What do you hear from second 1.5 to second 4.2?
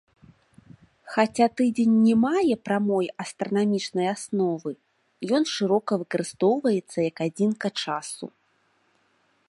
тыдзень не мае прамой астранамічнай